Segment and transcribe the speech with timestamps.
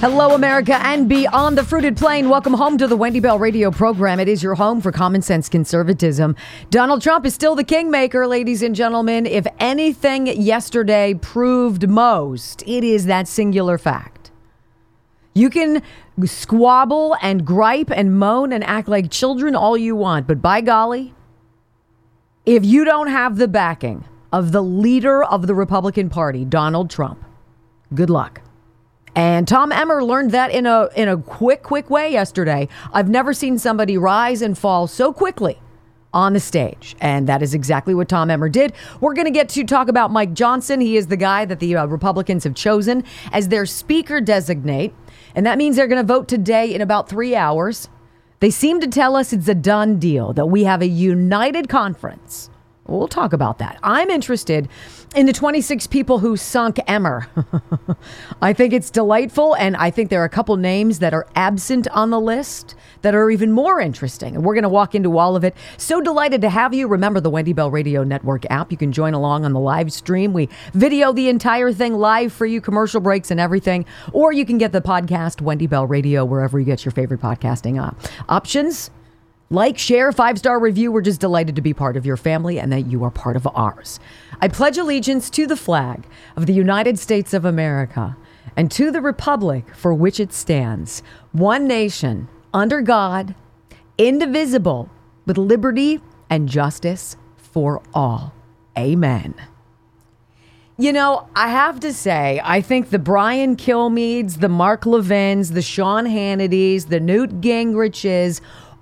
[0.00, 2.30] Hello, America, and beyond the fruited plain.
[2.30, 4.18] Welcome home to the Wendy Bell radio program.
[4.18, 6.36] It is your home for common sense conservatism.
[6.70, 9.26] Donald Trump is still the kingmaker, ladies and gentlemen.
[9.26, 14.30] If anything yesterday proved most, it is that singular fact.
[15.34, 15.82] You can
[16.24, 21.12] squabble and gripe and moan and act like children all you want, but by golly,
[22.46, 27.22] if you don't have the backing of the leader of the Republican Party, Donald Trump,
[27.92, 28.40] good luck.
[29.14, 32.68] And Tom Emmer learned that in a in a quick, quick way yesterday.
[32.92, 35.58] I've never seen somebody rise and fall so quickly
[36.12, 38.72] on the stage, and that is exactly what Tom Emmer did.
[39.00, 40.80] We're going to get to talk about Mike Johnson.
[40.80, 44.92] He is the guy that the uh, Republicans have chosen as their speaker designate,
[45.34, 47.88] and that means they're going to vote today in about three hours.
[48.40, 52.50] They seem to tell us it's a done deal that we have a united conference.
[52.86, 53.78] We'll talk about that.
[53.82, 54.68] I'm interested
[55.14, 57.28] in the 26 people who sunk Emmer.
[58.42, 61.86] I think it's delightful, and I think there are a couple names that are absent
[61.88, 64.34] on the list that are even more interesting.
[64.34, 65.54] And we're going to walk into all of it.
[65.76, 66.88] So delighted to have you.
[66.88, 68.70] Remember the Wendy Bell Radio Network app.
[68.70, 70.32] You can join along on the live stream.
[70.32, 73.84] We video the entire thing live for you, commercial breaks and everything.
[74.12, 77.80] Or you can get the podcast, Wendy Bell Radio, wherever you get your favorite podcasting
[77.82, 77.92] uh,
[78.28, 78.90] options.
[79.52, 80.92] Like, share, five star review.
[80.92, 83.48] We're just delighted to be part of your family and that you are part of
[83.52, 83.98] ours.
[84.40, 86.06] I pledge allegiance to the flag
[86.36, 88.16] of the United States of America
[88.56, 91.02] and to the republic for which it stands,
[91.32, 93.34] one nation, under God,
[93.98, 94.88] indivisible,
[95.26, 98.32] with liberty and justice for all.
[98.78, 99.34] Amen.
[100.78, 105.60] You know, I have to say, I think the Brian Kilmeades, the Mark Levins, the
[105.60, 108.40] Sean Hannitys, the Newt Gingriches,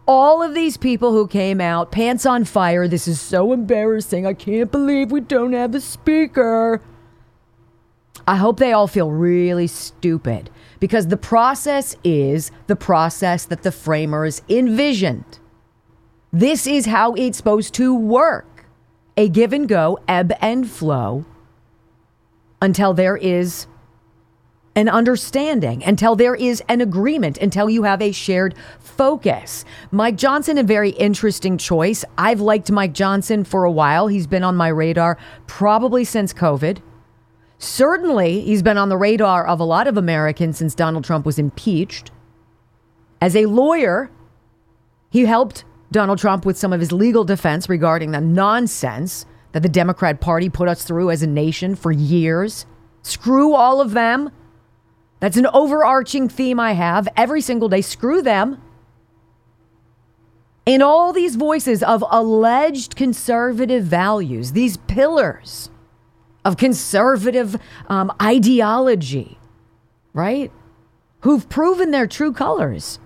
[0.09, 2.89] all of these people who came out, pants on fire.
[2.89, 4.27] This is so embarrassing.
[4.27, 6.81] I can't believe we don't have a speaker.
[8.27, 13.71] I hope they all feel really stupid because the process is the process that the
[13.71, 15.39] framers envisioned.
[16.33, 18.67] This is how it's supposed to work
[19.17, 21.27] a give and go, ebb and flow
[22.63, 23.67] until there is
[24.75, 29.65] an understanding, until there is an agreement, until you have a shared focus.
[29.91, 32.05] Mike Johnson, a very interesting choice.
[32.17, 34.07] I've liked Mike Johnson for a while.
[34.07, 36.79] He's been on my radar probably since COVID.
[37.59, 41.39] Certainly, he's been on the radar of a lot of Americans since Donald Trump was
[41.41, 42.13] impeached.
[43.21, 44.11] As a lawyer,
[45.11, 49.69] he helped Donald Trump with some of his legal defense regarding the nonsense that the
[49.69, 52.67] Democrat Party put us through as a nation for years.
[53.03, 54.31] Screw all of them.
[55.21, 57.81] That's an overarching theme I have every single day.
[57.81, 58.63] Screw them.
[60.67, 65.71] And all these voices of alleged conservative values, these pillars
[66.45, 67.57] of conservative
[67.89, 69.39] um, ideology,
[70.13, 70.53] right?
[71.21, 72.99] Who've proven their true colors.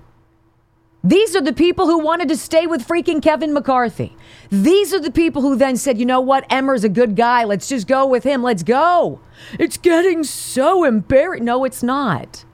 [1.04, 4.16] These are the people who wanted to stay with freaking Kevin McCarthy.
[4.50, 7.42] These are the people who then said, you know what, Emmer's a good guy.
[7.44, 8.42] Let's just go with him.
[8.42, 9.20] Let's go.
[9.58, 11.44] It's getting so embarrassing.
[11.44, 12.44] No, it's not.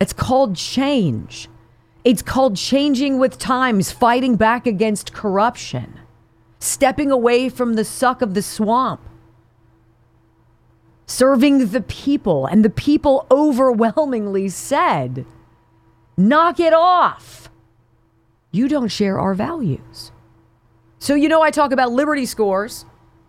[0.00, 1.48] It's called change.
[2.04, 5.98] It's called changing with times, fighting back against corruption,
[6.60, 9.00] stepping away from the suck of the swamp,
[11.06, 12.46] serving the people.
[12.46, 15.26] And the people overwhelmingly said,
[16.16, 17.50] knock it off.
[18.52, 20.12] You don't share our values.
[20.98, 22.84] So, you know, I talk about Liberty scores.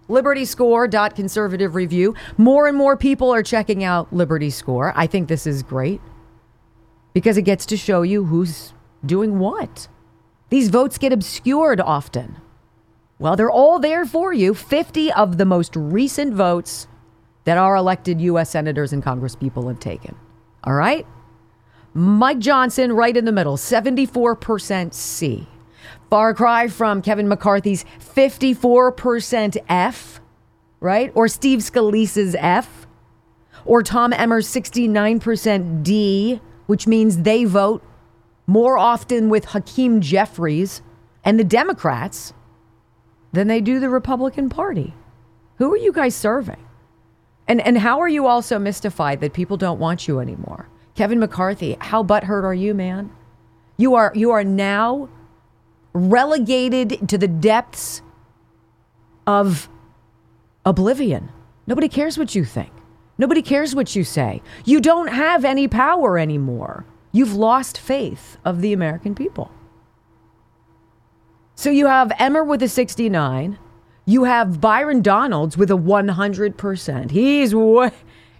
[0.08, 2.16] Liberty Score conservative review.
[2.38, 4.92] More and more people are checking out Liberty Score.
[4.96, 6.02] I think this is great
[7.14, 8.74] because it gets to show you who's
[9.06, 9.88] doing what.
[10.50, 12.38] These votes get obscured often.
[13.20, 14.54] Well, they're all there for you.
[14.54, 16.88] 50 of the most recent votes
[17.46, 18.50] that our elected U.S.
[18.50, 20.16] senators and congresspeople have taken.
[20.64, 21.08] All right?
[21.94, 25.48] Mike Johnson, right in the middle, 74% C.
[26.10, 30.22] Far cry from Kevin McCarthy's 54% F,
[30.80, 31.12] right?
[31.16, 32.88] Or Steve Scalise's F.
[33.64, 37.84] Or Tom Emmer's 69% D, which means they vote
[38.48, 40.82] more often with Hakeem Jeffries
[41.24, 42.34] and the Democrats
[43.32, 44.94] than they do the Republican Party.
[45.58, 46.66] Who are you guys serving?
[47.48, 50.68] And and how are you also mystified that people don't want you anymore?
[50.96, 53.12] Kevin McCarthy, how butthurt are you, man?
[53.78, 55.10] You are you are now
[55.94, 58.02] relegated to the depths
[59.26, 59.70] of
[60.66, 61.30] oblivion.
[61.68, 62.72] Nobody cares what you think.
[63.18, 64.42] Nobody cares what you say.
[64.66, 66.86] You don't have any power anymore.
[67.12, 69.52] You've lost faith of the American people.
[71.56, 73.60] So you have Emmer with a 69.
[74.06, 77.12] You have Byron Donalds with a 100%.
[77.12, 77.92] He's way,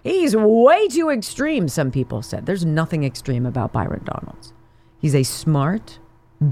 [0.02, 2.46] he's way too extreme, some people said.
[2.46, 4.52] There's nothing extreme about Byron Donalds.
[4.98, 5.98] He's a smart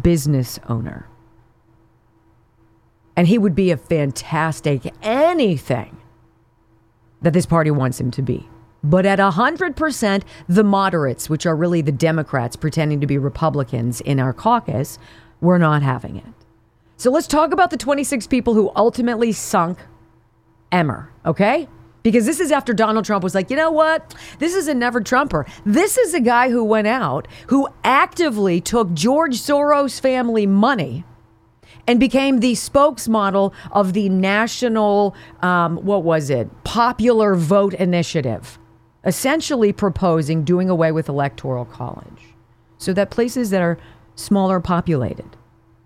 [0.03, 1.09] business owner.
[3.17, 5.99] And he would be a fantastic anything
[7.23, 8.49] that this party wants him to be.
[8.83, 14.19] But at 100%, the moderates, which are really the Democrats pretending to be Republicans in
[14.19, 14.99] our caucus,
[15.41, 16.25] we're not having it.
[16.97, 19.79] So let's talk about the 26 people who ultimately sunk
[20.73, 21.69] Emmer, okay?
[22.03, 24.15] Because this is after Donald Trump was like, you know what?
[24.39, 25.47] This is a never Trumper.
[25.67, 31.05] This is a guy who went out, who actively took George Soros family money
[31.87, 38.59] and became the spokesmodel of the national, um, what was it, popular vote initiative,
[39.05, 42.35] essentially proposing doing away with electoral college
[42.79, 43.79] so that places that are
[44.15, 45.37] smaller populated,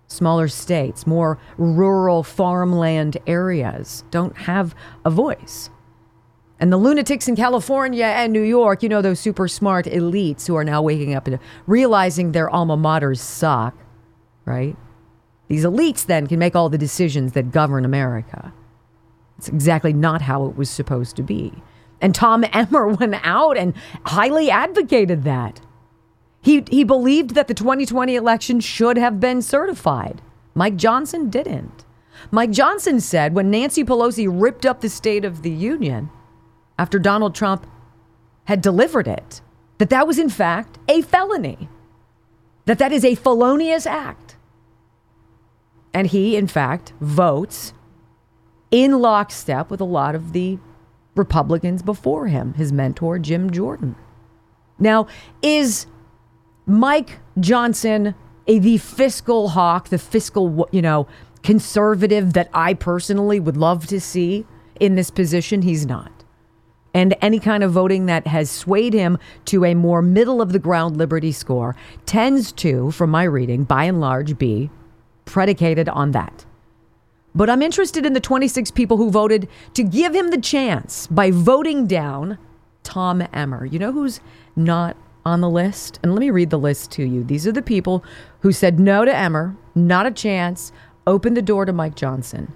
[0.06, 4.74] smaller states, more rural farmland areas don't have
[5.04, 5.70] a voice.
[6.64, 10.56] And the lunatics in California and New York, you know, those super smart elites who
[10.56, 13.76] are now waking up and realizing their alma maters suck,
[14.46, 14.74] right?
[15.48, 18.54] These elites then can make all the decisions that govern America.
[19.36, 21.52] It's exactly not how it was supposed to be.
[22.00, 23.74] And Tom Emmer went out and
[24.06, 25.60] highly advocated that.
[26.40, 30.22] He, he believed that the 2020 election should have been certified.
[30.54, 31.84] Mike Johnson didn't.
[32.30, 36.08] Mike Johnson said when Nancy Pelosi ripped up the State of the Union
[36.78, 37.66] after Donald Trump
[38.44, 39.40] had delivered it,
[39.78, 41.68] that that was in fact a felony,
[42.66, 44.36] that that is a felonious act.
[45.92, 47.72] And he, in fact, votes
[48.70, 50.58] in lockstep with a lot of the
[51.14, 53.94] Republicans before him, his mentor, Jim Jordan.
[54.78, 55.06] Now,
[55.42, 55.86] is
[56.66, 58.14] Mike Johnson
[58.46, 61.06] a, the fiscal hawk, the fiscal, you know,
[61.42, 64.44] conservative that I personally would love to see
[64.80, 65.62] in this position?
[65.62, 66.13] He's not.
[66.94, 70.60] And any kind of voting that has swayed him to a more middle of the
[70.60, 71.74] ground liberty score
[72.06, 74.70] tends to, from my reading, by and large, be
[75.24, 76.46] predicated on that.
[77.34, 81.32] But I'm interested in the 26 people who voted to give him the chance by
[81.32, 82.38] voting down
[82.84, 83.66] Tom Emmer.
[83.66, 84.20] You know who's
[84.54, 84.96] not
[85.26, 85.98] on the list?
[86.02, 87.24] And let me read the list to you.
[87.24, 88.04] These are the people
[88.40, 90.70] who said no to Emmer, not a chance,
[91.08, 92.52] opened the door to Mike Johnson.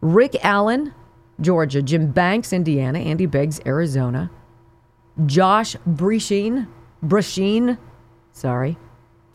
[0.00, 0.94] Rick Allen,
[1.40, 1.82] Georgia.
[1.82, 2.98] Jim Banks, Indiana.
[2.98, 4.30] Andy Biggs, Arizona.
[5.26, 6.68] Josh Brecheen,
[7.04, 7.76] Brecheen,
[8.32, 8.78] sorry,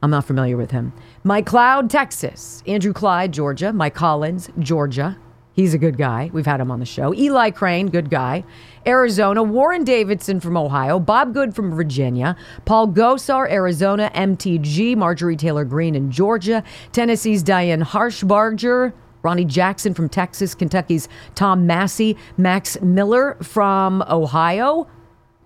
[0.01, 0.93] I'm not familiar with him.
[1.23, 2.63] Mike Cloud, Texas.
[2.67, 3.73] Andrew Clyde, Georgia.
[3.73, 5.17] Mike Collins, Georgia.
[5.53, 6.31] He's a good guy.
[6.33, 7.13] We've had him on the show.
[7.13, 8.43] Eli Crane, good guy.
[8.87, 9.43] Arizona.
[9.43, 10.99] Warren Davidson from Ohio.
[10.99, 12.35] Bob Good from Virginia.
[12.65, 14.11] Paul Gosar, Arizona.
[14.15, 14.97] MTG.
[14.97, 16.63] Marjorie Taylor Greene in Georgia.
[16.91, 18.93] Tennessee's Diane Harshbarger.
[19.23, 20.53] Ronny Jackson from Texas.
[20.53, 24.87] Kentucky's Tom Massie, Max Miller from Ohio.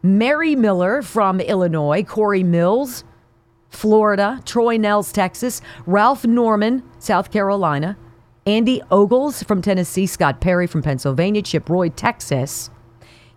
[0.03, 2.03] Mary Miller from Illinois.
[2.03, 3.03] Corey Mills.
[3.69, 7.98] Florida, Troy Nehls, Texas, Ralph Norman, South Carolina,
[8.46, 12.69] Andy Ogles from Tennessee, Scott Perry from Pennsylvania, Chip Roy, Texas,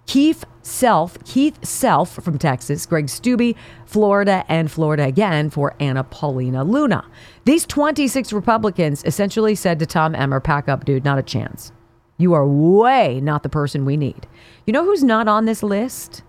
[0.06, 6.64] Keith Self, Keith Self from Texas, Greg Steube, Florida, and Florida again for Anna Paulina
[6.64, 7.04] Luna.
[7.44, 11.72] These 26 Republicans essentially said to Tom Emmer, pack up, dude, not a chance.
[12.18, 14.26] You are way not the person we need.
[14.66, 16.22] You know who's not on this list?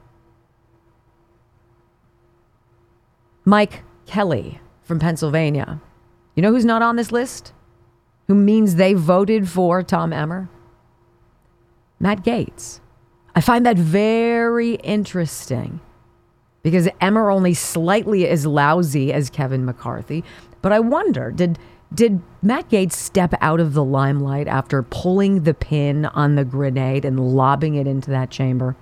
[3.44, 5.82] Mike Kelly from Pennsylvania.
[6.36, 7.52] You know who's not on this list?
[8.28, 10.50] Who means they voted for Tom Emmer?
[12.00, 12.80] Matt Gaetz.
[13.36, 15.80] I find that very interesting
[16.64, 20.24] because Emmer only slightly as lousy as Kevin McCarthy.
[20.62, 21.58] But I wonder, did
[21.94, 27.04] did Matt Gaetz step out of the limelight after pulling the pin on the grenade
[27.04, 28.78] and lobbing it into that chamber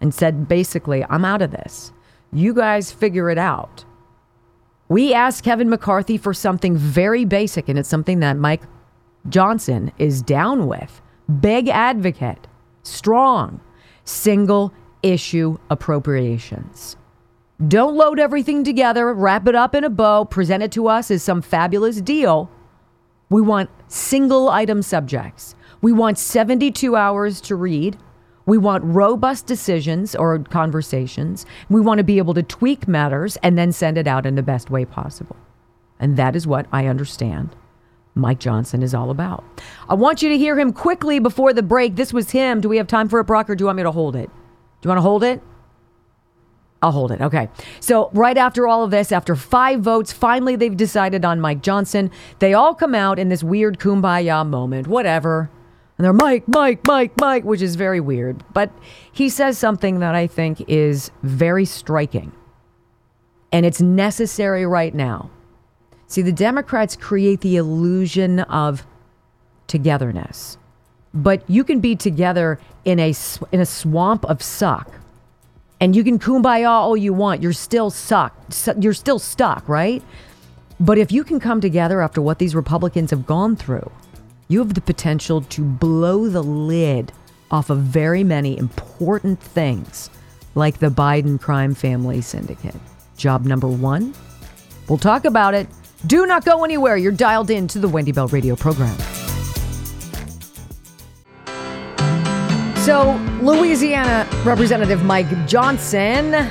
[0.00, 1.92] and said basically, I'm out of this.
[2.32, 3.84] You guys figure it out.
[4.88, 8.62] We asked Kevin McCarthy for something very basic, and it's something that Mike
[9.28, 11.00] Johnson is down with.
[11.40, 12.46] Big advocate,
[12.88, 13.60] strong,
[14.04, 16.96] single issue appropriations.
[17.66, 21.22] Don't load everything together, wrap it up in a bow, present it to us as
[21.22, 22.50] some fabulous deal.
[23.30, 25.54] We want single item subjects.
[25.80, 27.98] We want 72 hours to read.
[28.46, 31.44] We want robust decisions or conversations.
[31.68, 34.42] We want to be able to tweak matters and then send it out in the
[34.42, 35.36] best way possible.
[36.00, 37.54] And that is what I understand
[38.18, 39.44] Mike Johnson is all about.
[39.88, 41.96] I want you to hear him quickly before the break.
[41.96, 42.60] This was him.
[42.60, 44.28] Do we have time for a Brock or do you want me to hold it?
[44.80, 45.40] Do you want to hold it?
[46.80, 47.20] I'll hold it.
[47.20, 47.48] Okay.
[47.80, 52.10] So, right after all of this, after five votes, finally they've decided on Mike Johnson.
[52.38, 55.50] They all come out in this weird kumbaya moment, whatever.
[55.96, 58.44] And they're Mike, Mike, Mike, Mike, which is very weird.
[58.52, 58.70] But
[59.10, 62.30] he says something that I think is very striking.
[63.50, 65.30] And it's necessary right now.
[66.08, 68.84] See, the Democrats create the illusion of
[69.66, 70.56] togetherness.
[71.14, 73.14] But you can be together in a,
[73.52, 74.90] in a swamp of suck.
[75.80, 77.42] And you can kumbaya all you want.
[77.42, 78.34] You're still suck.
[78.80, 80.02] You're still stuck, right?
[80.80, 83.90] But if you can come together after what these Republicans have gone through,
[84.48, 87.12] you have the potential to blow the lid
[87.50, 90.08] off of very many important things,
[90.54, 92.76] like the Biden crime family syndicate.
[93.16, 94.14] Job number one?
[94.88, 95.68] We'll talk about it.
[96.06, 96.96] Do not go anywhere.
[96.96, 98.96] You're dialed in to the Wendy Bell radio program.
[102.78, 106.50] So, Louisiana Representative Mike Johnson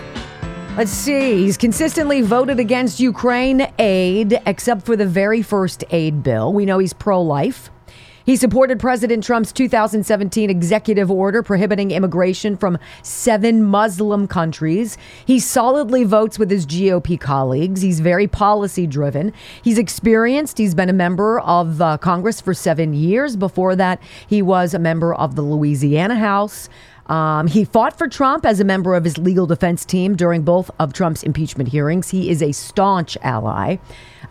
[0.78, 1.42] Let's see.
[1.42, 6.54] He's consistently voted against Ukraine aid, except for the very first aid bill.
[6.54, 7.72] We know he's pro life.
[8.28, 14.98] He supported President Trump's 2017 executive order prohibiting immigration from seven Muslim countries.
[15.26, 17.82] He solidly votes with his GOP colleagues.
[17.82, 19.32] He's very policy driven.
[19.62, 20.58] He's experienced.
[20.58, 23.38] He's been a member of uh, Congress for seven years.
[23.38, 26.68] Before that, he was a member of the Louisiana House.
[27.08, 30.70] Um, he fought for Trump as a member of his legal defense team during both
[30.80, 32.10] of Trump's impeachment hearings.
[32.10, 33.78] He is a staunch ally.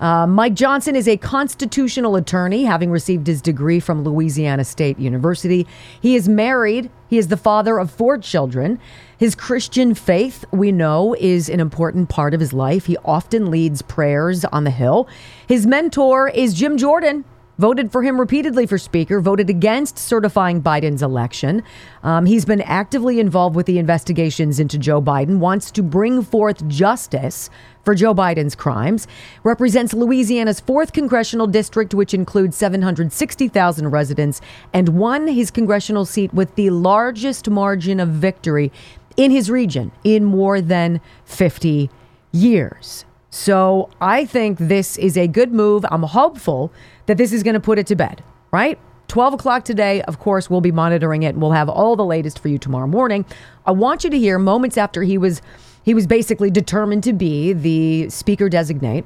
[0.01, 5.67] Uh, Mike Johnson is a constitutional attorney, having received his degree from Louisiana State University.
[6.01, 6.91] He is married.
[7.09, 8.79] He is the father of four children.
[9.17, 12.87] His Christian faith, we know, is an important part of his life.
[12.87, 15.09] He often leads prayers on the Hill.
[15.49, 17.25] His mentor is Jim Jordan,
[17.59, 21.63] voted for him repeatedly for Speaker, voted against certifying Biden's election.
[22.03, 26.67] Um, he's been actively involved with the investigations into Joe Biden, wants to bring forth
[26.69, 27.51] justice
[27.85, 29.07] for Joe Biden's crimes,
[29.45, 34.41] represents Louisiana's 4th congressional district, which includes 760,000 residents,
[34.73, 38.73] and won his congressional seat with the largest margin of victory
[39.17, 41.91] in his region in more than 50
[42.33, 43.05] years.
[43.37, 45.85] So I think this is a good move.
[45.91, 46.73] I'm hopeful
[47.05, 48.79] that this is going to put it to bed, right?
[49.09, 52.39] 12 o'clock today, of course, we'll be monitoring it and we'll have all the latest
[52.39, 53.27] for you tomorrow morning.
[53.67, 55.43] I want you to hear moments after he was
[55.83, 59.05] he was basically determined to be the speaker designate.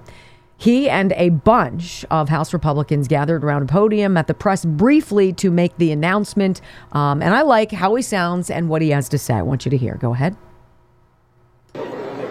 [0.56, 5.32] He and a bunch of House Republicans gathered around a podium at the press briefly
[5.34, 6.60] to make the announcement.
[6.92, 9.34] Um, and I like how he sounds and what he has to say.
[9.34, 9.96] I want you to hear.
[9.96, 10.36] Go ahead.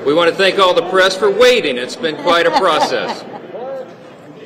[0.05, 1.77] We want to thank all the press for waiting.
[1.77, 3.23] It's been quite a process.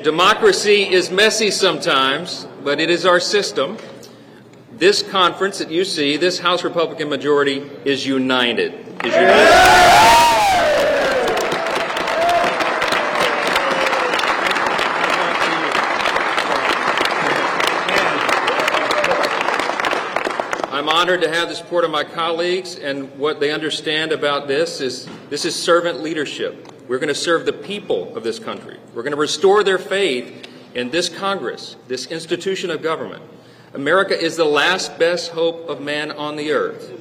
[0.04, 3.78] Democracy is messy sometimes, but it is our system.
[4.74, 8.74] This conference that you see, this House Republican majority, is united.
[9.06, 10.43] Is united.
[21.04, 25.06] Honored to have the support of my colleagues, and what they understand about this is
[25.30, 26.74] this is servant leadership.
[26.88, 28.80] We're going to serve the people of this country.
[28.94, 33.22] We're going to restore their faith in this Congress, this institution of government.
[33.74, 36.94] America is the last best hope of man on the earth.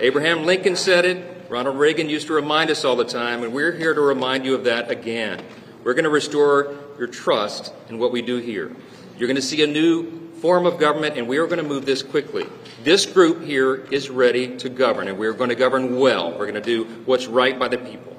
[0.00, 1.46] Abraham Lincoln said it.
[1.48, 4.54] Ronald Reagan used to remind us all the time, and we're here to remind you
[4.54, 5.42] of that again.
[5.82, 8.76] We're going to restore your trust in what we do here.
[9.16, 11.86] You're going to see a new form of government, and we are going to move
[11.86, 12.46] this quickly.
[12.84, 16.30] This group here is ready to govern, and we're going to govern well.
[16.30, 18.16] We're going to do what's right by the people.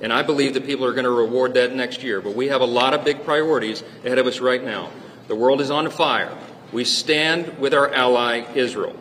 [0.00, 2.20] And I believe that people are going to reward that next year.
[2.20, 4.90] But we have a lot of big priorities ahead of us right now.
[5.26, 6.36] The world is on fire.
[6.72, 8.94] We stand with our ally, Israel.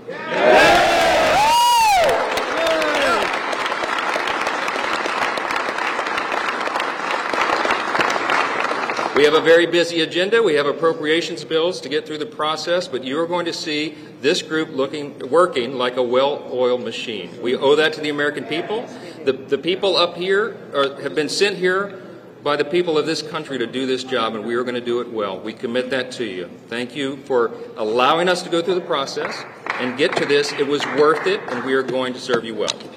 [9.17, 10.43] We have a very busy agenda.
[10.43, 13.97] We have appropriations bills to get through the process, but you are going to see
[14.21, 17.31] this group looking, working like a well-oiled machine.
[17.41, 18.87] We owe that to the American people.
[19.25, 21.99] The, the people up here are, have been sent here
[22.43, 24.81] by the people of this country to do this job, and we are going to
[24.81, 25.39] do it well.
[25.39, 26.47] We commit that to you.
[26.67, 29.43] Thank you for allowing us to go through the process
[29.79, 30.51] and get to this.
[30.51, 32.96] It was worth it, and we are going to serve you well.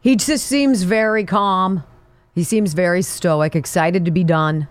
[0.00, 1.84] He just seems very calm.
[2.34, 4.68] He seems very stoic, excited to be done.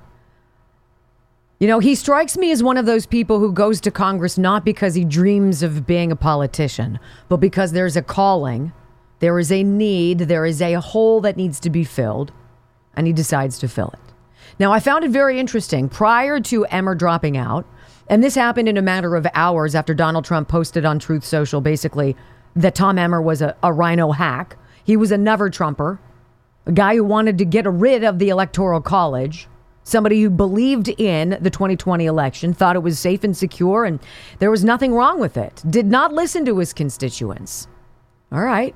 [1.60, 4.64] You know, he strikes me as one of those people who goes to Congress not
[4.64, 8.72] because he dreams of being a politician, but because there's a calling,
[9.20, 12.32] there is a need, there is a hole that needs to be filled,
[12.96, 14.14] and he decides to fill it.
[14.60, 15.90] Now, I found it very interesting.
[15.90, 17.66] Prior to Emmer dropping out,
[18.08, 21.60] and this happened in a matter of hours after Donald Trump posted on Truth Social
[21.60, 22.16] basically
[22.56, 24.58] that Tom Emmer was a, a RINO hack.
[24.88, 26.00] He was a never Trumper,
[26.66, 29.50] a guy who wanted to get rid of the Electoral College,
[29.84, 34.00] somebody who believed in the 2020 election, thought it was safe and secure, and
[34.40, 37.68] there was nothing wrong with it, did not listen to his constituents.
[38.32, 38.74] All right.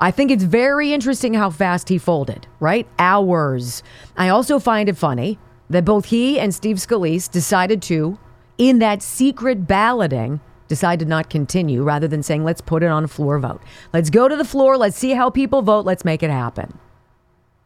[0.00, 2.88] I think it's very interesting how fast he folded, right?
[2.98, 3.82] Hours.
[4.16, 8.18] I also find it funny that both he and Steve Scalise decided to,
[8.56, 13.04] in that secret balloting, decide to not continue rather than saying, let's put it on
[13.04, 13.60] a floor vote.
[13.92, 14.76] Let's go to the floor.
[14.76, 15.84] Let's see how people vote.
[15.84, 16.78] Let's make it happen.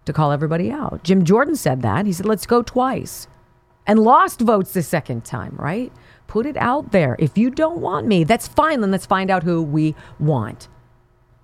[0.06, 1.04] To call everybody out.
[1.04, 2.06] Jim Jordan said that.
[2.06, 3.28] He said, let's go twice.
[3.86, 5.92] And lost votes the second time, right?
[6.26, 7.16] Put it out there.
[7.18, 8.80] If you don't want me, that's fine.
[8.80, 10.68] Then let's find out who we want.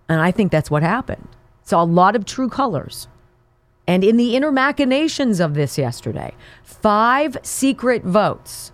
[0.08, 1.28] And I think that's what happened.
[1.62, 3.08] Saw a lot of true colors.
[3.86, 8.72] And in the inner machinations of this yesterday, five secret votes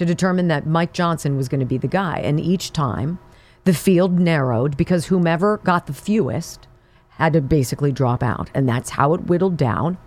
[0.00, 2.20] to determine that Mike Johnson was going to be the guy.
[2.20, 3.18] And each time
[3.64, 6.66] the field narrowed because whomever got the fewest
[7.10, 8.48] had to basically drop out.
[8.54, 9.98] And that's how it whittled down.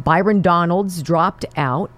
[0.00, 1.92] Byron Donalds dropped out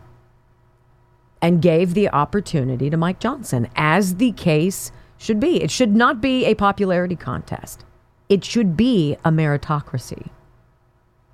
[1.40, 5.62] and gave the opportunity to Mike Johnson, as the case should be.
[5.62, 7.82] It should not be a popularity contest,
[8.28, 10.28] it should be a meritocracy.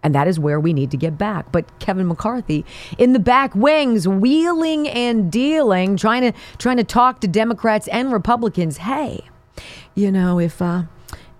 [0.04, 1.50] And that is where we need to get back.
[1.50, 2.64] But Kevin McCarthy
[2.98, 8.12] in the back wings, wheeling and dealing, trying to trying to talk to Democrats and
[8.12, 8.76] Republicans.
[8.76, 9.24] Hey,
[9.94, 10.82] you know, if uh,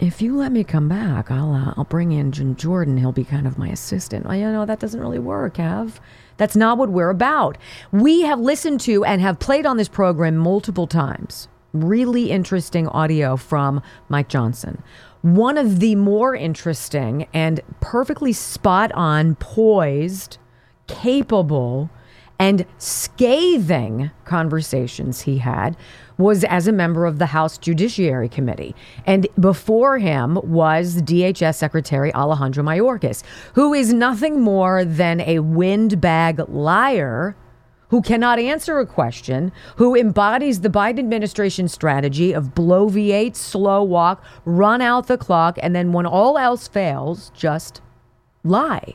[0.00, 2.96] if you let me come back, I'll uh, I'll bring in Jim Jordan.
[2.96, 4.26] He'll be kind of my assistant.
[4.26, 5.92] Well, you know, that doesn't really work, Kev.
[6.36, 7.58] That's not what we're about.
[7.92, 11.48] We have listened to and have played on this program multiple times.
[11.72, 14.82] Really interesting audio from Mike Johnson
[15.24, 20.36] one of the more interesting and perfectly spot on, poised,
[20.86, 21.88] capable,
[22.38, 25.78] and scathing conversations he had
[26.18, 28.74] was as a member of the House Judiciary Committee.
[29.06, 33.22] And before him was DHS Secretary Alejandro Mayorkas,
[33.54, 37.34] who is nothing more than a windbag liar
[37.88, 44.24] who cannot answer a question, who embodies the Biden administration strategy of bloviate, slow walk,
[44.44, 47.80] run out the clock, and then when all else fails, just
[48.42, 48.94] lie.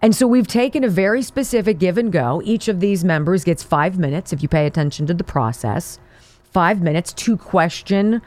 [0.00, 2.42] And so we've taken a very specific give and go.
[2.44, 6.00] Each of these members gets five minutes, if you pay attention to the process,
[6.42, 8.20] five minutes to question.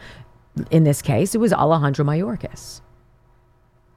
[0.71, 2.79] In this case, it was Alejandro Mayorkas.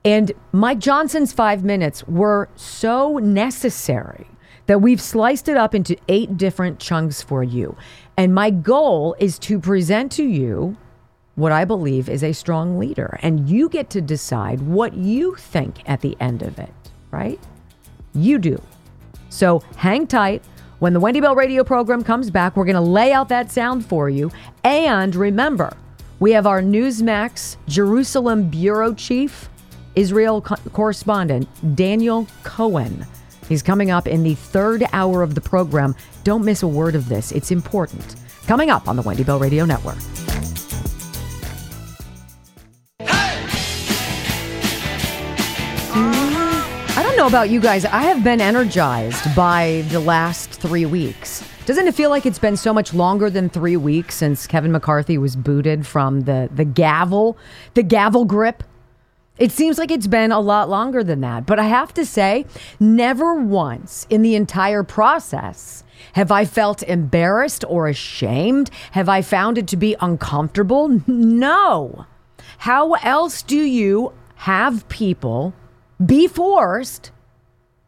[0.04, 4.26] And Mike Johnson's five minutes were so necessary
[4.68, 7.74] that we've sliced it up into eight different chunks for you.
[8.16, 10.76] And my goal is to present to you
[11.37, 13.18] what I believe is a strong leader.
[13.22, 16.72] And you get to decide what you think at the end of it,
[17.11, 17.40] right?
[18.14, 18.61] You do.
[19.31, 20.42] So hang tight.
[20.81, 23.87] When the Wendy Bell radio program comes back, we're going to lay out that sound
[23.87, 24.31] for you.
[24.64, 25.74] And remember,
[26.20, 29.48] we have our Newsmax Jerusalem Bureau Chief,
[29.94, 33.07] Israel co- correspondent, Daniel Cohen
[33.48, 35.96] He's coming up in the third hour of the program.
[36.22, 38.16] Don't miss a word of this, it's important.
[38.46, 39.96] Coming up on the Wendy Bell Radio Network.
[46.90, 47.84] I don't know about you guys.
[47.84, 51.42] I have been energized by the last three weeks.
[51.64, 55.18] Doesn't it feel like it's been so much longer than three weeks since Kevin McCarthy
[55.18, 57.37] was booted from the, the gavel,
[57.74, 58.62] the gavel grip
[59.38, 61.46] it seems like it's been a lot longer than that.
[61.46, 62.46] But I have to say,
[62.79, 68.70] never once in the entire process have I felt embarrassed or ashamed.
[68.92, 71.01] Have I found it to be uncomfortable?
[71.07, 72.07] No.
[72.59, 75.55] How else do you have people
[76.05, 77.11] be forced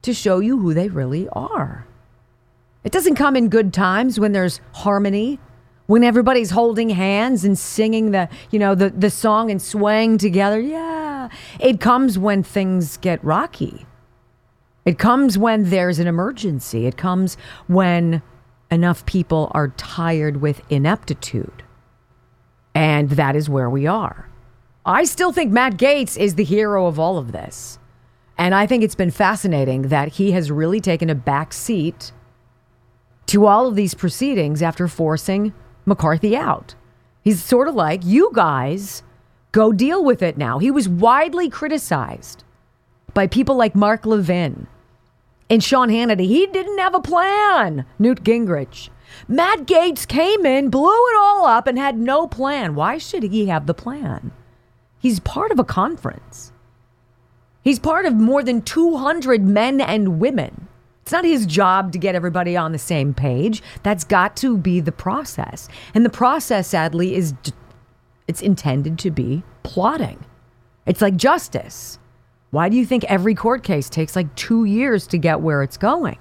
[0.02, 1.86] to show you who they really are.
[2.82, 5.38] It doesn't come in good times when there's harmony,
[5.90, 10.60] when everybody's holding hands and singing the, you know, the, the song and swaying together.
[10.60, 11.28] Yeah.
[11.58, 13.86] It comes when things get rocky.
[14.84, 16.86] It comes when there's an emergency.
[16.86, 18.22] It comes when
[18.70, 21.64] enough people are tired with ineptitude.
[22.72, 24.28] And that is where we are.
[24.86, 27.80] I still think Matt Gaetz is the hero of all of this.
[28.38, 32.12] And I think it's been fascinating that he has really taken a back seat
[33.26, 35.52] to all of these proceedings after forcing
[35.86, 36.74] McCarthy out.
[37.22, 39.02] He's sort of like, you guys
[39.52, 40.58] go deal with it now.
[40.58, 42.44] He was widely criticized
[43.12, 44.66] by people like Mark Levin
[45.48, 46.26] and Sean Hannity.
[46.26, 48.88] He didn't have a plan, Newt Gingrich.
[49.26, 52.74] Matt Gaetz came in, blew it all up, and had no plan.
[52.74, 54.30] Why should he have the plan?
[54.98, 56.52] He's part of a conference.
[57.62, 60.68] He's part of more than 200 men and women.
[61.10, 63.64] It's not his job to get everybody on the same page.
[63.82, 65.68] That's got to be the process.
[65.92, 67.34] And the process, sadly, is
[68.28, 70.24] it's intended to be plotting.
[70.86, 71.98] It's like justice.
[72.52, 75.76] Why do you think every court case takes like two years to get where it's
[75.76, 76.16] going?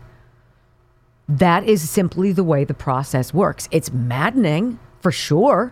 [1.28, 3.70] That is simply the way the process works.
[3.70, 5.72] It's maddening, for sure,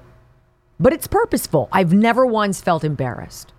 [0.79, 1.69] but it's purposeful.
[1.71, 3.51] I've never once felt embarrassed.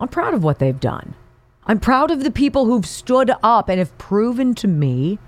[0.00, 1.16] I'm proud of what they've done.
[1.66, 5.18] I'm proud of the people who've stood up and have proven to me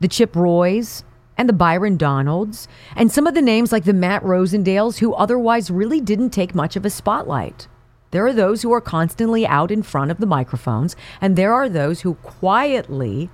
[0.00, 1.04] the Chip Roys
[1.36, 5.70] and the Byron Donalds and some of the names like the Matt Rosendales who otherwise
[5.70, 7.68] really didn't take much of a spotlight.
[8.10, 11.68] There are those who are constantly out in front of the microphones, and there are
[11.68, 13.28] those who quietly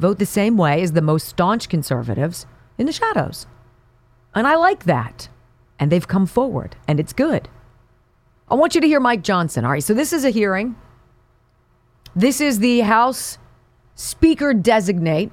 [0.00, 2.44] vote the same way as the most staunch conservatives
[2.76, 3.46] in the shadows.
[4.34, 5.28] And I like that.
[5.78, 7.48] And they've come forward, and it's good.
[8.48, 9.64] I want you to hear Mike Johnson.
[9.64, 10.74] All right, so this is a hearing.
[12.18, 13.36] This is the House
[13.94, 15.30] Speaker designate.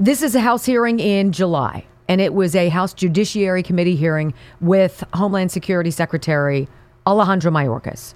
[0.00, 4.32] This is a House hearing in July, and it was a House Judiciary Committee hearing
[4.62, 6.68] with Homeland Security Secretary
[7.06, 8.14] Alejandro Mayorkas.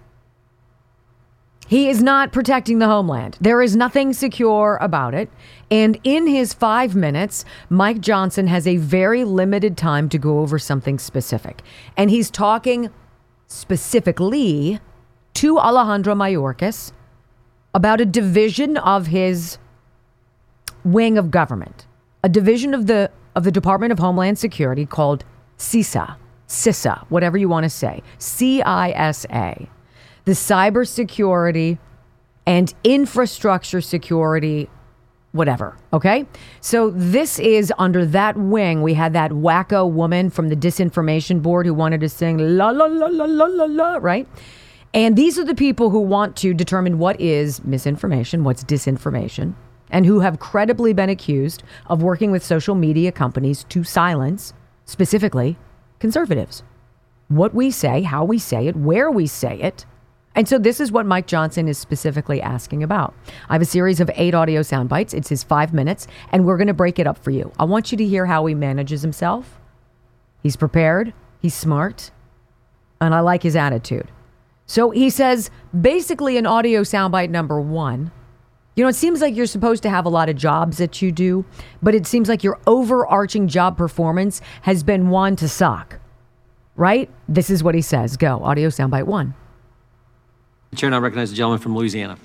[1.68, 3.37] He is not protecting the homeland.
[3.38, 5.28] There is nothing secure about it.
[5.70, 10.59] And in his five minutes, Mike Johnson has a very limited time to go over
[10.59, 11.61] something specific.
[11.98, 12.88] And he's talking
[13.46, 14.80] specifically
[15.35, 16.92] to Alejandro Mayorkas
[17.74, 19.59] about a division of his
[20.85, 21.87] wing of government,
[22.24, 25.24] a division of the of the Department of Homeland Security called
[25.59, 26.16] CISA.
[26.48, 29.68] CISA, whatever you want to say, C I S A,
[30.24, 31.78] the cybersecurity
[32.44, 34.68] and infrastructure security,
[35.30, 35.76] whatever.
[35.92, 36.26] Okay.
[36.61, 38.83] So this is under that wing.
[38.83, 42.87] We had that wacko woman from the disinformation board who wanted to sing la la
[42.87, 44.26] la la la la la, right?
[44.92, 49.55] And these are the people who want to determine what is misinformation, what's disinformation,
[49.88, 54.53] and who have credibly been accused of working with social media companies to silence,
[54.85, 55.57] specifically,
[56.00, 56.64] conservatives.
[57.29, 59.87] What we say, how we say it, where we say it.
[60.35, 63.14] And so this is what Mike Johnson is specifically asking about.
[63.48, 65.14] I have a series of eight audio sound bites.
[65.14, 67.53] It's his five minutes, and we're going to break it up for you.
[67.59, 69.61] I want you to hear how he manages himself.
[70.42, 72.11] He's prepared, he's smart,
[73.00, 74.11] and I like his attitude.
[74.70, 78.12] So he says basically an audio soundbite number one,
[78.76, 81.11] you know, it seems like you're supposed to have a lot of jobs that you
[81.11, 81.44] do,
[81.83, 85.98] but it seems like your overarching job performance has been one to suck.
[86.76, 87.11] Right?
[87.28, 88.16] This is what he says.
[88.16, 88.44] Go.
[88.44, 89.35] Audio soundbite one.
[90.76, 92.16] Chair, now recognize the gentleman from Louisiana.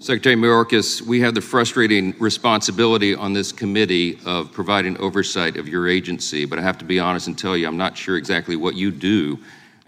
[0.00, 5.86] Secretary Mayorkas, we have the frustrating responsibility on this committee of providing oversight of your
[5.86, 8.74] agency, but I have to be honest and tell you, I'm not sure exactly what
[8.74, 9.38] you do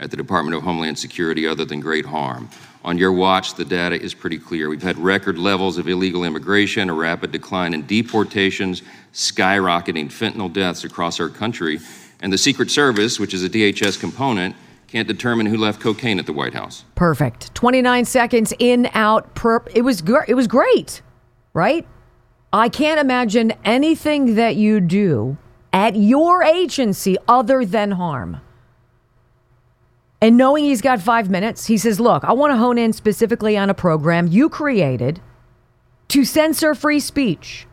[0.03, 2.49] at the Department of Homeland Security other than great harm.
[2.85, 4.69] On your watch, the data is pretty clear.
[4.69, 10.83] We've had record levels of illegal immigration, a rapid decline in deportations, skyrocketing fentanyl deaths
[10.83, 11.79] across our country,
[12.21, 14.57] and the Secret Service, which is a DHS component,
[14.89, 16.85] can't determine who left cocaine at the White House.
[16.97, 17.55] Perfect.
[17.55, 19.69] 29 seconds in, out, perp.
[19.75, 21.03] It was, gr- it was great,
[21.55, 21.87] right?
[22.53, 25.39] I can't imagine anything that you do
[25.73, 28.41] at your agency other than harm.
[30.23, 33.57] And knowing he's got five minutes, he says, Look, I want to hone in specifically
[33.57, 35.21] on a program you created
[36.09, 37.67] to censor free speech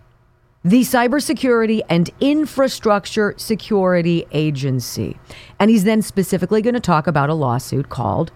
[0.62, 5.18] the Cybersecurity and Infrastructure Security Agency.
[5.58, 8.34] And he's then specifically going to talk about a lawsuit called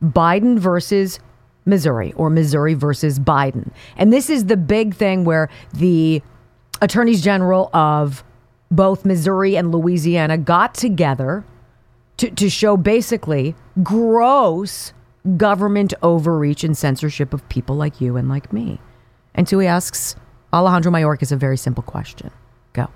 [0.00, 1.18] Biden versus
[1.64, 3.72] Missouri or Missouri versus Biden.
[3.96, 6.22] And this is the big thing where the
[6.80, 8.22] attorneys general of
[8.70, 11.44] both Missouri and Louisiana got together
[12.18, 14.92] to, to show basically gross
[15.36, 18.78] government overreach and censorship of people like you and like me.
[19.34, 20.16] And so he asks
[20.52, 22.30] Alejandro Mayorkas a very simple question.
[22.72, 22.88] Go.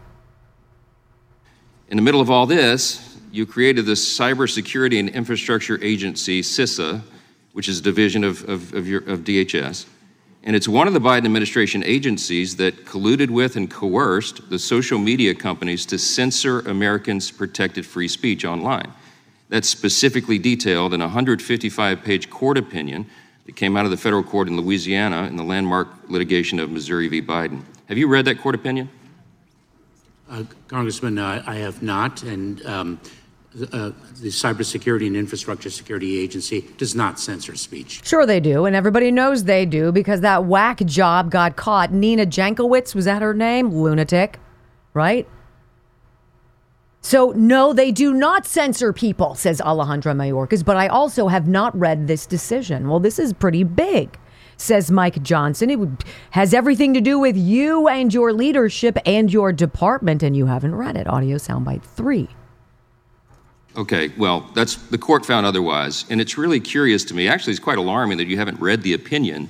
[1.88, 7.02] In the middle of all this, you created the Cybersecurity and Infrastructure Agency, CISA,
[7.52, 9.86] which is a division of, of, of, your, of DHS.
[10.44, 14.98] And it's one of the Biden administration agencies that colluded with and coerced the social
[14.98, 18.92] media companies to censor Americans' protected free speech online.
[19.48, 23.06] That's specifically detailed in a 155 page court opinion
[23.46, 27.08] that came out of the federal court in Louisiana in the landmark litigation of Missouri
[27.08, 27.22] v.
[27.22, 27.62] Biden.
[27.86, 28.90] Have you read that court opinion?
[30.30, 32.22] Uh, Congressman, uh, I have not.
[32.22, 33.00] And um,
[33.72, 38.06] uh, the Cybersecurity and Infrastructure Security Agency does not censor speech.
[38.06, 41.90] Sure, they do, and everybody knows they do because that whack job got caught.
[41.90, 43.70] Nina Jankowicz was that her name?
[43.70, 44.38] Lunatic,
[44.92, 45.26] right?
[47.00, 51.78] So, no, they do not censor people, says Alejandra Mayorkas, but I also have not
[51.78, 52.88] read this decision.
[52.88, 54.18] Well, this is pretty big,
[54.56, 55.70] says Mike Johnson.
[55.70, 60.46] It has everything to do with you and your leadership and your department, and you
[60.46, 61.06] haven't read it.
[61.06, 62.28] Audio soundbite three.
[63.76, 66.04] Okay, well, that's the court found otherwise.
[66.10, 67.28] And it's really curious to me.
[67.28, 69.48] Actually, it's quite alarming that you haven't read the opinion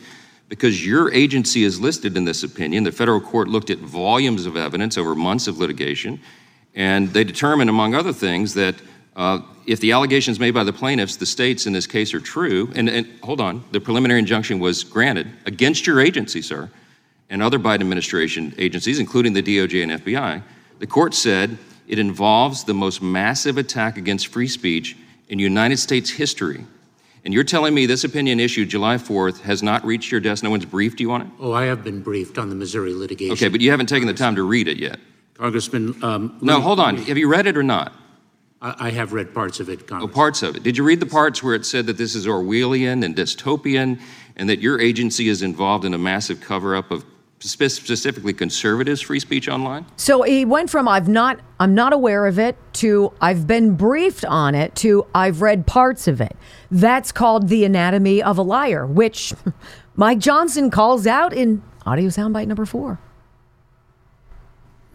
[0.50, 2.84] because your agency is listed in this opinion.
[2.84, 6.20] The federal court looked at volumes of evidence over months of litigation,
[6.74, 8.76] and they determined, among other things, that
[9.16, 12.70] uh, if the allegations made by the plaintiffs, the states in this case, are true,
[12.74, 16.70] and, and hold on, the preliminary injunction was granted against your agency, sir,
[17.30, 20.42] and other Biden administration agencies, including the DOJ and FBI,
[20.78, 24.96] the court said it involves the most massive attack against free speech
[25.28, 26.64] in United States history.
[27.24, 30.42] And you're telling me this opinion issued July 4th has not reached your desk?
[30.42, 31.28] No one's briefed you on it?
[31.40, 33.32] Oh, I have been briefed on the Missouri litigation.
[33.32, 34.98] Okay, but you haven't taken the time to read it yet.
[35.38, 36.02] Congressman.
[36.02, 36.96] Um, no, hold on.
[36.96, 37.92] Have you read it or not?
[38.60, 40.10] I, I have read parts of it, Congressman.
[40.10, 40.62] Oh, parts of it.
[40.62, 44.00] Did you read the parts where it said that this is Orwellian and dystopian
[44.36, 47.04] and that your agency is involved in a massive cover up of
[47.38, 49.86] specifically conservatives free speech online?
[49.96, 54.24] So he went from I've not I'm not aware of it to I've been briefed
[54.24, 56.36] on it to I've read parts of it.
[56.68, 59.32] That's called the anatomy of a liar, which
[59.94, 62.98] Mike Johnson calls out in audio soundbite number 4.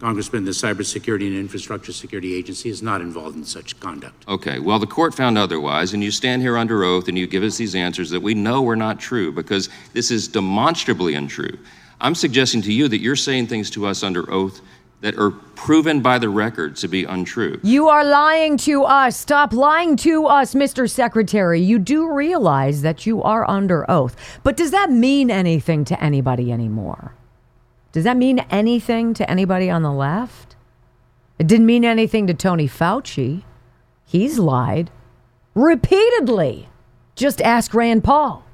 [0.04, 4.28] Congressman, the Cybersecurity and Infrastructure Security Agency is not involved in such conduct.
[4.28, 7.42] Okay, well, the court found otherwise, and you stand here under oath and you give
[7.42, 11.56] us these answers that we know are not true because this is demonstrably untrue.
[12.02, 14.60] I'm suggesting to you that you're saying things to us under oath
[15.00, 17.58] that are proven by the record to be untrue.
[17.62, 19.16] You are lying to us.
[19.16, 20.88] Stop lying to us, Mr.
[20.88, 21.62] Secretary.
[21.62, 24.16] You do realize that you are under oath.
[24.42, 27.14] But does that mean anything to anybody anymore?
[27.94, 30.56] Does that mean anything to anybody on the left?
[31.38, 33.44] It didn't mean anything to Tony Fauci.
[34.04, 34.90] He's lied
[35.54, 36.68] repeatedly.
[37.14, 38.44] Just ask Rand Paul.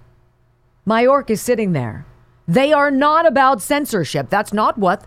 [0.86, 2.04] Mayorkas sitting there
[2.46, 4.28] they are not about censorship.
[4.28, 5.04] That's not what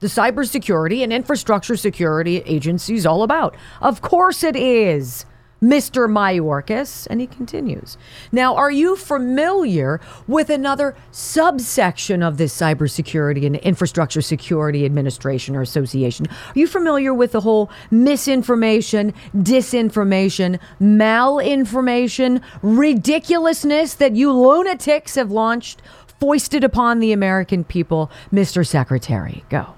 [0.00, 3.54] the cybersecurity and infrastructure security agency is all about.
[3.80, 5.24] Of course it is.
[5.62, 6.08] Mr.
[6.08, 7.98] Mayorkas, and he continues.
[8.30, 15.62] Now, are you familiar with another subsection of this Cybersecurity and Infrastructure Security Administration or
[15.62, 16.26] Association?
[16.28, 25.82] Are you familiar with the whole misinformation, disinformation, malinformation, ridiculousness that you lunatics have launched
[26.20, 28.66] foisted upon the American people, Mr.
[28.66, 29.44] Secretary?
[29.48, 29.74] Go.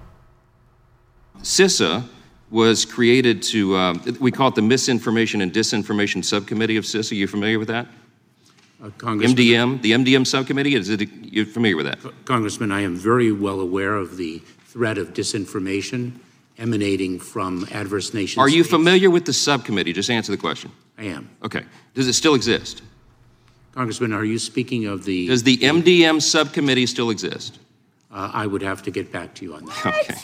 [1.43, 2.07] CISA
[2.51, 7.13] was created to, uh, we call it the Misinformation and Disinformation Subcommittee of CIS.
[7.13, 7.87] Are You familiar with that?
[8.83, 11.99] Uh, MDM, the MDM subcommittee, is it, you familiar with that?
[12.25, 16.13] Congressman, I am very well aware of the threat of disinformation
[16.57, 18.39] emanating from adverse nations.
[18.39, 19.93] Are you familiar with the subcommittee?
[19.93, 20.71] Just answer the question.
[20.97, 21.29] I am.
[21.43, 21.65] Okay.
[21.95, 22.83] Does it still exist?
[23.73, 25.27] Congressman, are you speaking of the.
[25.27, 27.59] Does the MDM subcommittee still exist?
[28.11, 29.87] Uh, I would have to get back to you on that.
[30.11, 30.21] Okay.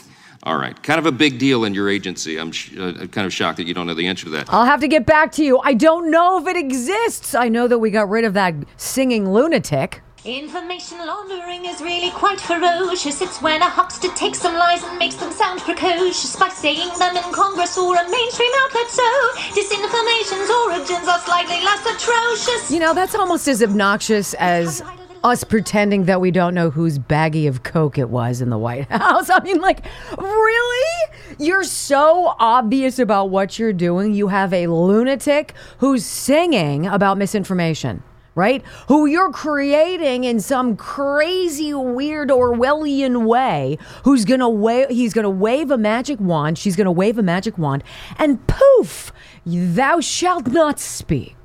[0.46, 0.80] All right.
[0.84, 2.38] Kind of a big deal in your agency.
[2.38, 4.46] I'm sh- uh, kind of shocked that you don't know the answer to that.
[4.48, 5.58] I'll have to get back to you.
[5.58, 7.34] I don't know if it exists.
[7.34, 10.02] I know that we got rid of that singing lunatic.
[10.24, 13.20] Information laundering is really quite ferocious.
[13.20, 17.16] It's when a huckster takes some lies and makes them sound precocious by saying them
[17.16, 18.88] in Congress or a mainstream outlet.
[18.88, 19.02] So,
[19.50, 22.70] disinformation's origins are slightly less atrocious.
[22.70, 24.80] You know, that's almost as obnoxious as
[25.26, 28.86] us pretending that we don't know whose baggie of coke it was in the White
[28.90, 29.28] House.
[29.28, 29.84] I mean, like,
[30.16, 31.12] really?
[31.38, 34.14] You're so obvious about what you're doing.
[34.14, 38.02] You have a lunatic who's singing about misinformation
[38.36, 38.62] right?
[38.88, 45.70] Who you're creating in some crazy, weird Orwellian way, who's gonna wave, he's gonna wave
[45.70, 47.82] a magic wand, she's gonna wave a magic wand,
[48.18, 49.10] and poof,
[49.46, 51.35] thou shalt not speak.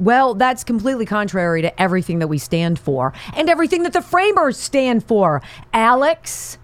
[0.00, 4.56] Well, that's completely contrary to everything that we stand for and everything that the framers
[4.56, 6.58] stand for, Alex.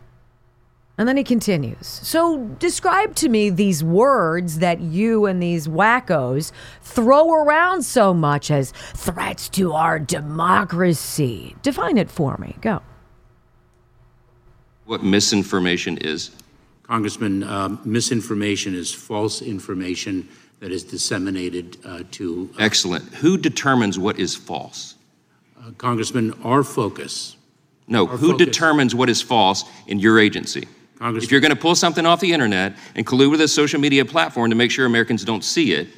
[0.96, 1.86] And then he continues.
[1.86, 8.48] So, describe to me these words that you and these wackos throw around so much
[8.48, 11.56] as threats to our democracy.
[11.62, 12.54] Define it for me.
[12.60, 12.80] Go.
[14.84, 16.30] What misinformation is?
[16.84, 20.28] Congressman, um, misinformation is false information
[20.60, 22.50] that is disseminated uh, to.
[22.58, 23.04] Uh, Excellent.
[23.14, 24.94] Who determines what is false?
[25.58, 27.36] Uh, Congressman, our focus.
[27.86, 30.66] No, our who focus, determines what is false in your agency?
[30.98, 31.24] Congressman.
[31.24, 34.04] If you're going to pull something off the internet and collude with a social media
[34.04, 35.88] platform to make sure Americans don't see it,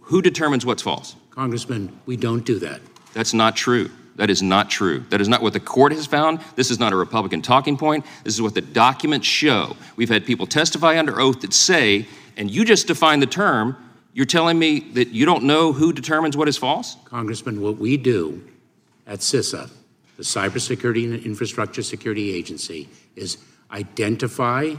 [0.00, 1.16] who determines what's false?
[1.30, 2.80] Congressman, we don't do that.
[3.12, 3.90] That's not true.
[4.16, 5.04] That is not true.
[5.10, 6.40] That is not what the court has found.
[6.54, 8.04] This is not a Republican talking point.
[8.22, 9.76] This is what the documents show.
[9.96, 13.76] We've had people testify under oath that say, and you just define the term,
[14.12, 16.96] you're telling me that you don't know who determines what is false?
[17.04, 18.42] Congressman, what we do
[19.06, 19.70] at CISA,
[20.16, 23.38] the Cybersecurity and Infrastructure Security Agency, is
[23.70, 24.74] identify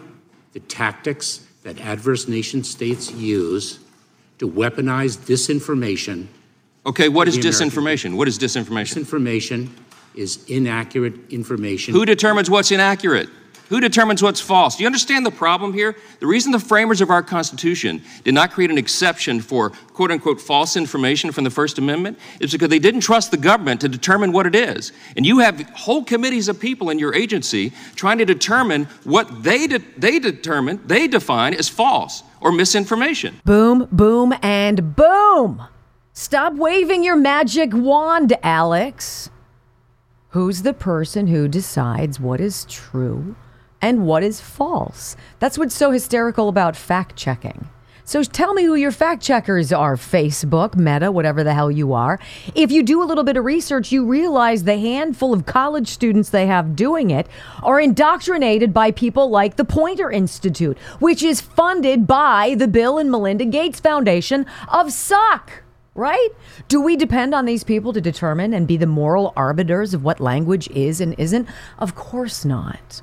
[0.53, 3.79] the tactics that adverse nation states use
[4.37, 6.27] to weaponize disinformation.
[6.85, 8.15] Okay, what is disinformation?
[8.15, 9.03] What is disinformation?
[9.03, 9.69] Disinformation
[10.13, 11.93] is inaccurate information.
[11.93, 13.29] Who determines what's inaccurate?
[13.69, 14.75] Who determines what's false?
[14.75, 15.95] Do you understand the problem here?
[16.19, 20.39] The reason the framers of our Constitution did not create an exception for quote unquote
[20.39, 24.31] false information from the First Amendment is because they didn't trust the government to determine
[24.31, 24.91] what it is.
[25.15, 29.65] And you have whole committees of people in your agency trying to determine what they,
[29.65, 33.41] de- they determine, they define as false or misinformation.
[33.45, 35.63] Boom, boom, and boom.
[36.13, 39.31] Stop waving your magic wand, Alex.
[40.29, 43.35] Who's the person who decides what is true
[43.81, 45.15] and what is false.
[45.39, 47.69] That's what's so hysterical about fact checking.
[48.07, 52.19] So tell me who your fact checkers are Facebook, Meta, whatever the hell you are.
[52.53, 56.29] If you do a little bit of research, you realize the handful of college students
[56.29, 57.27] they have doing it
[57.63, 63.09] are indoctrinated by people like the Poynter Institute, which is funded by the Bill and
[63.09, 65.63] Melinda Gates Foundation of Suck.
[65.95, 66.29] Right?
[66.67, 70.19] Do we depend on these people to determine and be the moral arbiters of what
[70.19, 71.47] language is and isn't?
[71.79, 73.01] Of course not.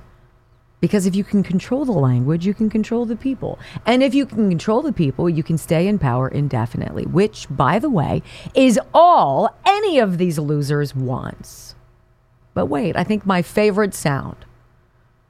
[0.82, 3.56] Because if you can control the language, you can control the people.
[3.86, 7.78] And if you can control the people, you can stay in power indefinitely, which, by
[7.78, 8.20] the way,
[8.52, 11.76] is all any of these losers wants.
[12.52, 14.44] But wait, I think my favorite sound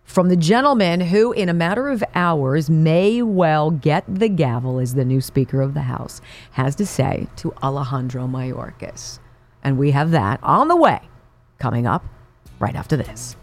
[0.04, 4.94] from the gentleman who, in a matter of hours, may well get the gavel as
[4.94, 9.18] the new Speaker of the House, has to say to Alejandro Mayorkas.
[9.62, 11.00] And we have that on the way
[11.58, 12.04] coming up
[12.58, 13.36] right after this.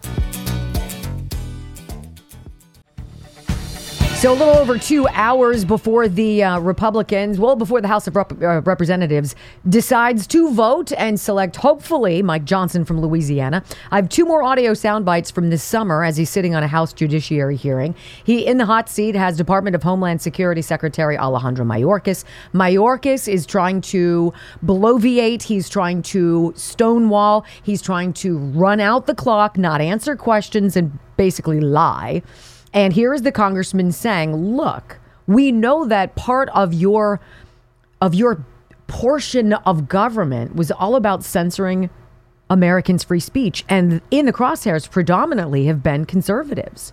[4.20, 8.14] So, a little over two hours before the uh, Republicans, well, before the House of
[8.14, 9.34] Rep- uh, Representatives
[9.66, 13.64] decides to vote and select, hopefully, Mike Johnson from Louisiana.
[13.90, 16.68] I have two more audio sound bites from this summer as he's sitting on a
[16.68, 17.94] House Judiciary hearing.
[18.22, 22.24] He, in the hot seat, has Department of Homeland Security Secretary Alejandro Mayorkas.
[22.52, 29.14] Mayorkas is trying to bloviate, he's trying to stonewall, he's trying to run out the
[29.14, 32.22] clock, not answer questions, and basically lie.
[32.72, 37.20] And here is the congressman saying, "Look, we know that part of your
[38.00, 38.44] of your
[38.86, 41.90] portion of government was all about censoring
[42.48, 46.92] Americans' free speech, and in the crosshairs predominantly have been conservatives."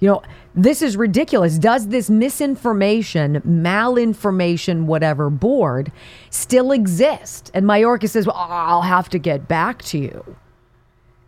[0.00, 0.22] You know,
[0.52, 1.58] this is ridiculous.
[1.58, 5.92] Does this misinformation, malinformation, whatever board
[6.28, 7.52] still exist?
[7.54, 10.36] And Mayorkas says, well, I'll have to get back to you.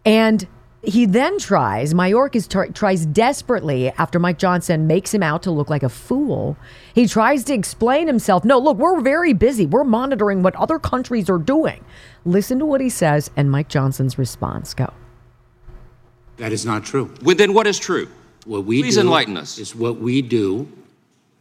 [0.05, 0.49] And
[0.87, 5.71] he then tries, Mayorkas t- tries desperately after Mike Johnson makes him out to look
[5.71, 6.57] like a fool.
[6.95, 8.45] He tries to explain himself.
[8.45, 9.67] No, look, we're very busy.
[9.67, 11.85] We're monitoring what other countries are doing.
[12.25, 14.75] Listen to what he says and Mike Johnson's response.
[14.75, 14.93] Go.
[16.37, 17.13] That is not true.
[17.23, 18.09] Well, then what is true?
[18.45, 19.59] What we Please do enlighten us.
[19.59, 20.69] Is what we do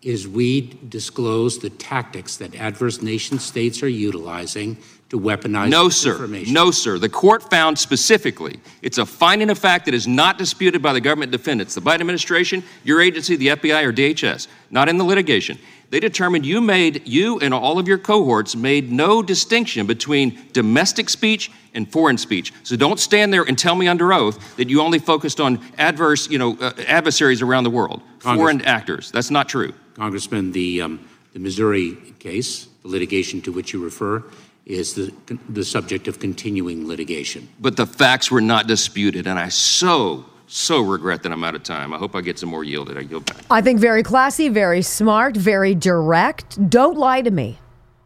[0.02, 4.78] is we disclose the tactics that adverse nation states are utilizing
[5.14, 6.14] to weaponize no, sir.
[6.14, 6.54] information.
[6.54, 6.98] No, sir.
[6.98, 11.00] The court found specifically it's a finding of fact that is not disputed by the
[11.00, 15.60] government defendants, the Biden administration, your agency, the FBI, or DHS, not in the litigation.
[15.92, 21.10] They determined you made, you and all of your cohorts made no distinction between domestic
[21.10, 22.52] speech and foreign speech.
[22.64, 26.28] So don't stand there and tell me under oath that you only focused on adverse,
[26.28, 29.12] you know, uh, adversaries around the world, Congress- foreign actors.
[29.12, 29.76] That's not true.
[29.94, 34.24] Congressman, the, um, the Missouri case, the litigation to which you refer,
[34.66, 35.12] is the,
[35.50, 37.50] the subject of continuing litigation.
[37.60, 41.64] But the facts were not disputed, and I so, so regret that I'm out of
[41.64, 41.94] time.
[41.94, 42.98] I hope I get some more yielded.
[42.98, 43.44] I yield back.
[43.50, 46.70] I think very classy, very smart, very direct.
[46.70, 47.60] Don't lie to me.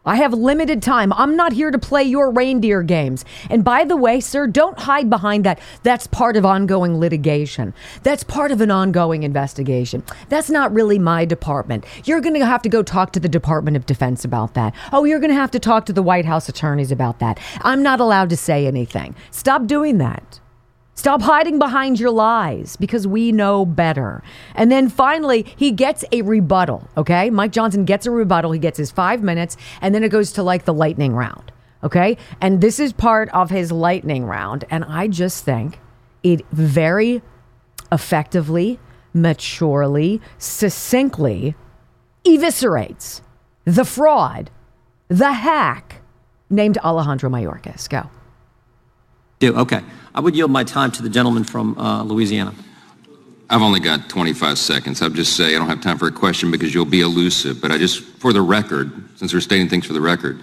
[0.04, 1.12] I have limited time.
[1.12, 3.24] I'm not here to play your reindeer games.
[3.50, 5.60] And by the way, sir, don't hide behind that.
[5.82, 7.74] That's part of ongoing litigation.
[8.04, 10.02] That's part of an ongoing investigation.
[10.28, 11.84] That's not really my department.
[12.04, 14.74] You're going to have to go talk to the Department of Defense about that.
[14.92, 17.38] Oh, you're going to have to talk to the White House attorneys about that.
[17.60, 19.14] I'm not allowed to say anything.
[19.30, 20.40] Stop doing that.
[20.98, 24.20] Stop hiding behind your lies because we know better.
[24.56, 27.30] And then finally, he gets a rebuttal, okay?
[27.30, 28.50] Mike Johnson gets a rebuttal.
[28.50, 31.52] He gets his five minutes, and then it goes to like the lightning round,
[31.84, 32.16] okay?
[32.40, 34.64] And this is part of his lightning round.
[34.70, 35.78] And I just think
[36.24, 37.22] it very
[37.92, 38.80] effectively,
[39.14, 41.54] maturely, succinctly
[42.24, 43.20] eviscerates
[43.64, 44.50] the fraud,
[45.06, 46.02] the hack
[46.50, 47.88] named Alejandro Mayorkas.
[47.88, 48.10] Go.
[49.38, 49.82] Do, okay.
[50.18, 52.52] I would yield my time to the gentleman from uh, Louisiana.
[53.48, 55.00] I've only got 25 seconds.
[55.00, 57.60] I'll just say I don't have time for a question because you'll be elusive.
[57.60, 60.40] But I just, for the record, since we're stating things for the record,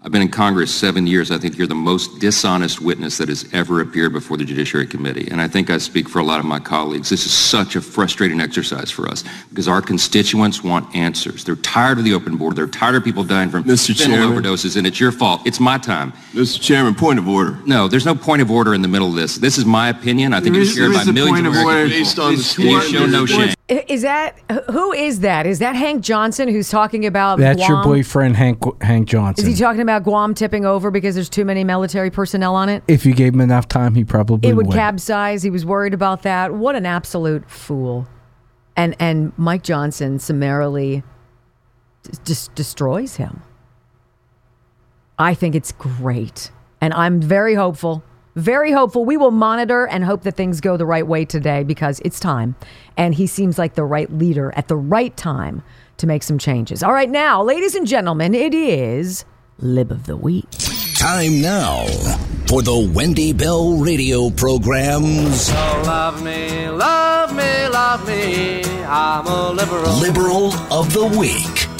[0.00, 1.32] I've been in Congress seven years.
[1.32, 5.28] I think you're the most dishonest witness that has ever appeared before the Judiciary Committee.
[5.28, 7.10] And I think I speak for a lot of my colleagues.
[7.10, 11.42] This is such a frustrating exercise for us because our constituents want answers.
[11.42, 12.54] They're tired of the open border.
[12.54, 13.90] They're tired of people dying from Mr.
[13.92, 14.42] fentanyl Chairman.
[14.44, 15.42] overdoses, and it's your fault.
[15.44, 16.12] It's my time.
[16.32, 16.60] Mr.
[16.60, 17.58] Chairman, point of order.
[17.66, 19.36] No, there's no point of order in the middle of this.
[19.36, 20.32] This is my opinion.
[20.32, 21.98] I think There it's shared by millions of of American order people.
[21.98, 22.32] based on
[22.64, 23.54] you show no shame.
[23.68, 24.38] Is that
[24.70, 25.46] who is that?
[25.46, 29.46] Is that Hank Johnson who's talking about That's your boyfriend, Hank Hank Johnson.
[29.46, 32.82] Is he talking about Guam tipping over because there's too many military personnel on it?
[32.88, 34.74] if you gave him enough time, he probably It would would.
[34.74, 35.42] capsize.
[35.42, 36.54] He was worried about that.
[36.54, 38.08] What an absolute fool.
[38.74, 41.02] And and Mike Johnson summarily
[42.24, 43.42] just destroys him.
[45.18, 46.50] I think it's great.
[46.80, 48.02] And I'm very hopeful.
[48.38, 49.04] Very hopeful.
[49.04, 52.54] We will monitor and hope that things go the right way today because it's time.
[52.96, 55.64] And he seems like the right leader at the right time
[55.96, 56.84] to make some changes.
[56.84, 59.24] All right, now, ladies and gentlemen, it is
[59.58, 60.48] Lib of the Week.
[60.96, 61.84] Time now
[62.46, 65.50] for the Wendy Bell radio programs.
[65.50, 68.62] Oh, love me, love me, love me.
[68.84, 69.92] I'm a liberal.
[69.94, 71.77] Liberal of the Week.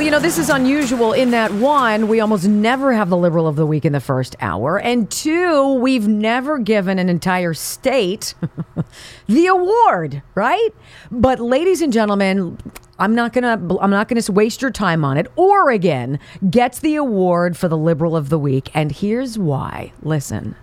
[0.00, 3.46] Well, you know, this is unusual in that one, we almost never have the liberal
[3.46, 8.32] of the week in the first hour, and two, we've never given an entire state
[9.26, 10.70] the award, right?
[11.10, 12.56] But ladies and gentlemen,
[12.98, 15.30] I'm not to I'm not to waste your time on it.
[15.36, 19.92] Oregon gets the award for the liberal of the week, and here's why.
[20.00, 20.56] Listen.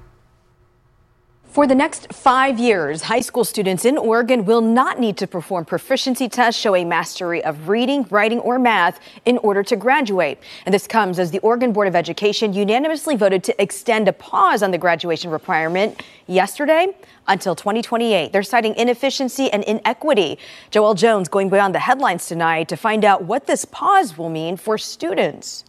[1.58, 5.66] For the next five years, high school students in Oregon will not need to perform
[5.66, 10.38] proficiency tests showing mastery of reading, writing, or math in order to graduate.
[10.68, 14.62] And this comes as the Oregon Board of Education unanimously voted to extend a pause
[14.62, 16.96] on the graduation requirement yesterday
[17.28, 18.32] until 2028.
[18.32, 20.38] They're citing inefficiency and inequity.
[20.70, 24.58] Joel Jones going beyond the headlines tonight to find out what this pause will mean
[24.58, 25.64] for students.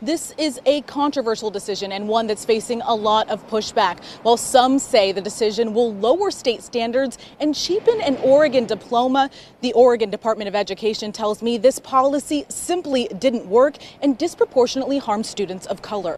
[0.00, 4.04] This is a controversial decision and one that's facing a lot of pushback.
[4.22, 9.28] While some say the decision will lower state standards and cheapen an Oregon diploma,
[9.60, 15.26] the Oregon Department of Education tells me this policy simply didn't work and disproportionately harmed
[15.26, 16.16] students of color.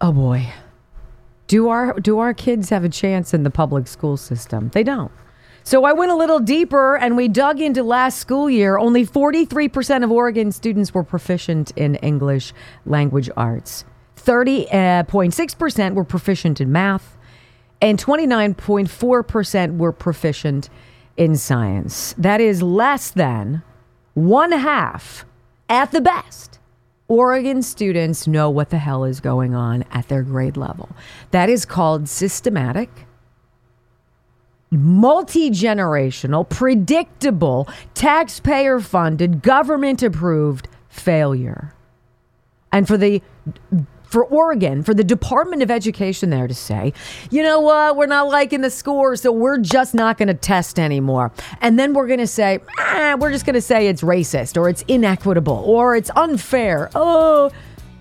[0.00, 0.52] Oh boy.
[1.46, 4.70] Do our do our kids have a chance in the public school system?
[4.70, 5.12] They don't.
[5.66, 8.76] So I went a little deeper and we dug into last school year.
[8.76, 12.52] Only 43% of Oregon students were proficient in English
[12.84, 13.86] language arts.
[14.16, 17.16] 30.6% uh, were proficient in math
[17.80, 20.68] and 29.4% were proficient
[21.16, 22.14] in science.
[22.18, 23.62] That is less than
[24.12, 25.24] one half
[25.70, 26.58] at the best.
[27.08, 30.90] Oregon students know what the hell is going on at their grade level.
[31.30, 32.90] That is called systematic,
[34.78, 41.74] multi generational, predictable, taxpayer funded, government approved failure.
[42.72, 43.22] And for the
[44.14, 46.92] for Oregon, for the Department of Education there to say,
[47.32, 50.78] you know what, we're not liking the scores, so we're just not going to test
[50.78, 51.32] anymore.
[51.60, 54.68] And then we're going to say, ah, we're just going to say it's racist or
[54.68, 56.90] it's inequitable or it's unfair.
[56.94, 57.50] Oh,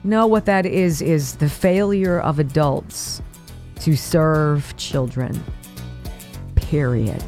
[0.03, 3.23] no, what that is, is the failure of adults
[3.79, 5.43] to serve children.
[6.73, 7.23] Period.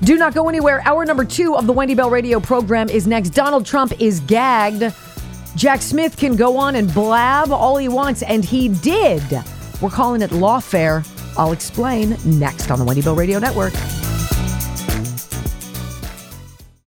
[0.00, 0.82] Do not go anywhere.
[0.84, 3.30] Hour number two of the Wendy Bell radio program is next.
[3.30, 4.92] Donald Trump is gagged.
[5.54, 9.22] Jack Smith can go on and blab all he wants, and he did.
[9.80, 11.06] We're calling it lawfare.
[11.38, 13.74] I'll explain next on the Wendy Bell Radio Network.